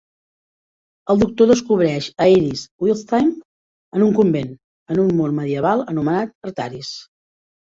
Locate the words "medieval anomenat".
5.43-6.35